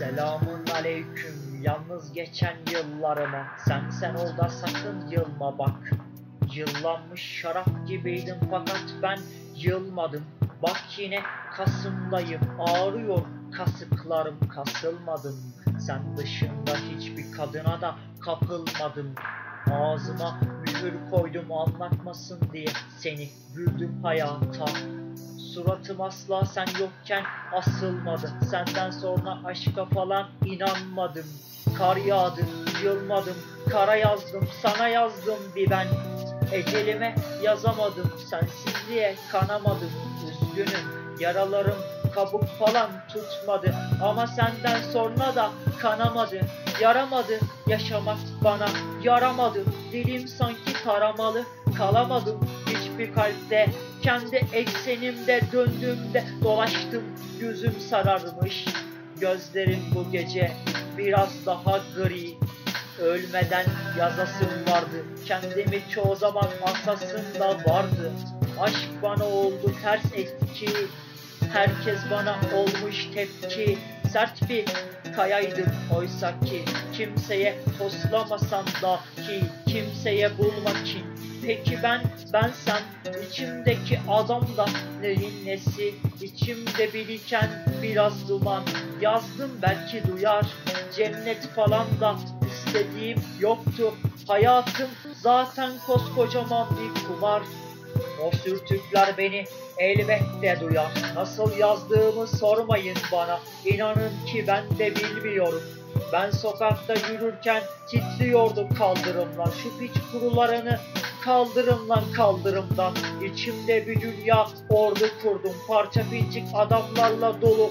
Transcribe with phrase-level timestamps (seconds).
[0.00, 3.46] Selamun aleyküm yalnız geçen yıllarıma.
[3.68, 5.90] Sen sen ol sakın yılma bak.
[6.54, 9.18] Yıllanmış şarap gibiydim fakat ben
[9.56, 10.24] yılmadım.
[10.62, 11.20] Bak yine
[11.56, 14.48] Kasım'dayım ağrıyor kasıklarım.
[14.48, 15.36] Kasılmadım
[15.80, 19.14] Sen dışında hiçbir kadına da kapılmadım.
[19.72, 24.64] Ağzıma mühür koydum anlatmasın diye seni güldüm hayata
[25.54, 28.32] Suratım asla sen yokken asılmadı.
[28.50, 31.24] Senden sonra aşka falan inanmadım.
[31.78, 32.40] Kar yağdı,
[32.84, 33.36] yılmadım.
[33.70, 35.86] Kara yazdım, sana yazdım bir ben.
[36.52, 39.90] Ecelime yazamadım Sensizliğe kanamadım.
[40.30, 41.78] Üzgünüm, yaralarım
[42.14, 43.74] kabuk falan tutmadı.
[44.02, 46.40] Ama senden sonra da kanamadı
[46.80, 47.38] Yaramadı.
[47.66, 48.68] Yaşamak bana
[49.02, 49.64] Yaramadı.
[49.92, 51.44] Dilim sanki taramalı
[51.78, 52.40] Kalamadım.
[52.66, 53.66] Hiçbir kalpte
[54.02, 57.02] Kendi eksenimde döndüğümde dolaştım
[57.40, 58.64] Yüzüm sararmış.
[59.20, 60.52] Gözlerim bu gece
[60.98, 62.34] biraz daha gri.
[63.00, 63.64] Ölmeden
[63.98, 65.04] yazasım vardı.
[65.26, 68.12] Kendimi çoğu zaman asasım da vardı.
[68.60, 70.68] Aşk bana oldu ters etki.
[71.52, 73.78] Herkes bana olmuş tepki
[74.12, 74.64] Sert bir
[75.16, 75.66] kayaydım
[75.96, 81.02] oysa ki Kimseye toslamasam dahi Kimseye bulmak için
[81.46, 82.00] Peki ben,
[82.32, 82.82] bensem
[83.28, 84.66] içimdeki adam da
[85.00, 85.94] neyin nesi?
[86.22, 87.50] İçimde biriken
[87.82, 88.62] biraz duman.
[89.00, 90.46] Yazdım belki duyar
[90.96, 92.16] Cennet falan da
[92.52, 93.94] istediğim yoktu.
[94.28, 94.88] Hayatım
[95.22, 97.42] zaten koskocaman bir kumar
[98.24, 99.44] o sürtükler beni
[99.78, 100.92] elbette duyar.
[101.14, 103.40] Nasıl yazdığımı sormayın bana.
[103.64, 105.62] İnanın ki ben de bilmiyorum.
[106.12, 109.50] Ben sokakta yürürken titriyordu kaldırımlar.
[109.62, 110.78] Şu piç kurularını
[111.24, 112.94] kaldırımdan kaldırımdan.
[113.24, 115.54] İçimde bir dünya ordu kurdum.
[115.68, 117.70] Parça pincik adamlarla dolu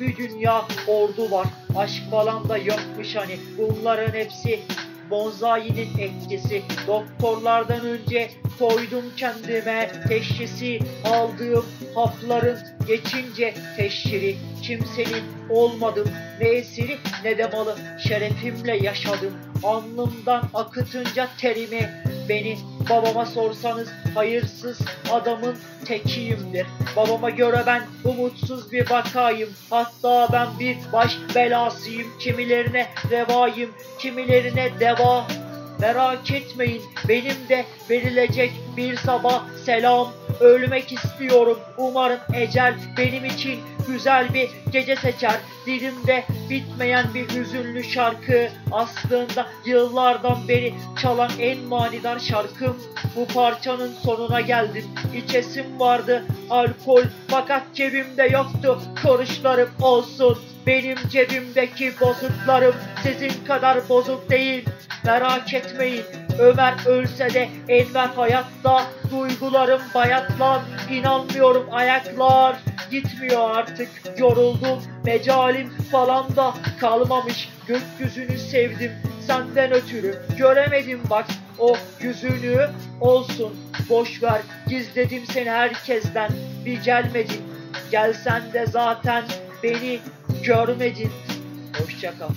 [0.00, 1.46] bir dünya ordu var.
[1.76, 3.38] Aşk falan da yokmuş hani.
[3.58, 4.60] Bunların hepsi
[5.10, 14.36] Bonzai'nin etkisi Doktorlardan önce koydum kendime teşhisi Aldığım hapların geçince teşhiri.
[14.62, 16.08] Kimsenin olmadım
[16.40, 17.76] ne esiri ne de malı
[18.08, 19.34] Şerefimle yaşadım.
[19.62, 21.90] Alnımdan akıtınca terimi.
[22.28, 22.58] Beni
[22.90, 24.80] babama sorsanız hayırsız
[25.12, 26.66] adamın tekiyimdir.
[26.96, 29.48] Babama göre ben umutsuz bir vakayım.
[29.70, 32.18] Hatta ben bir baş belasıyım.
[32.18, 35.26] Kimilerine revayım kimilerine deva
[35.80, 40.12] Merak etmeyin benim de verilecek bir sabah selam.
[40.40, 41.58] Ölmek istiyorum.
[41.78, 45.36] Umarım ecel benim için güzel bir gece seçer.
[45.66, 48.48] Dilimde bitmeyen bir hüzünlü şarkı.
[48.72, 52.76] Aslında yıllardan beri çalan en manidar şarkım.
[53.16, 54.84] Bu parçanın sonuna geldim.
[55.14, 57.02] İçesim vardı alkol.
[57.28, 60.38] Fakat cebimde yoktu Kuruşlarım olsun.
[60.66, 64.64] Benim cebimdeki bozuklarım sizin kadar bozuk değil
[65.04, 66.04] Merak etmeyin
[66.38, 70.62] Ömer ölse de Enver hayatta Duygularım bayatlar.
[70.90, 72.56] İnanmıyorum ayaklar
[72.90, 73.88] Gitmiyor artık
[74.18, 77.48] yoruldum Mecalim falan da kalmamış.
[77.66, 78.92] Gökyüzünü sevdim
[79.26, 81.00] senden ötürü Göremedim.
[81.10, 81.26] Bak
[81.58, 83.56] o yüzünü olsun
[83.88, 86.30] Boş ver gizledim seni herkesten.
[86.64, 87.42] Bir gelmedin
[87.90, 89.24] Gelsen de zaten
[89.62, 90.00] beni
[90.44, 91.10] görmedin.
[91.78, 92.28] Hoşça kal